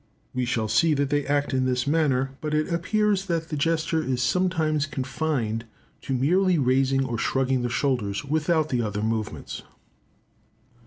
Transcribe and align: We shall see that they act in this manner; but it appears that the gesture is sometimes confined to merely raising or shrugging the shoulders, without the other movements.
We 0.33 0.45
shall 0.45 0.67
see 0.67 0.95
that 0.95 1.11
they 1.11 1.27
act 1.27 1.53
in 1.53 1.67
this 1.67 1.85
manner; 1.85 2.31
but 2.41 2.55
it 2.55 2.73
appears 2.73 3.27
that 3.27 3.49
the 3.49 3.55
gesture 3.55 4.01
is 4.01 4.19
sometimes 4.19 4.87
confined 4.87 5.65
to 6.01 6.15
merely 6.15 6.57
raising 6.57 7.05
or 7.05 7.19
shrugging 7.19 7.61
the 7.61 7.69
shoulders, 7.69 8.25
without 8.25 8.69
the 8.69 8.81
other 8.81 9.03
movements. 9.03 9.61